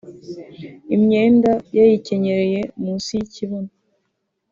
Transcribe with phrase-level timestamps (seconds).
[0.95, 3.71] imyenda yayicyenyereye munsi y’ikibuno